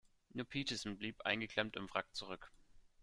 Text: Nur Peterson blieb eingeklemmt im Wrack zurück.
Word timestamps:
Nur 0.33 0.45
Peterson 0.47 0.97
blieb 0.97 1.21
eingeklemmt 1.27 1.75
im 1.75 1.87
Wrack 1.93 2.07
zurück. 2.15 2.51